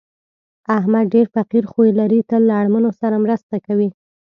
[0.77, 3.89] احمد ډېر فقیر خوی لري، تل له اړمنو سره مرسته کوي.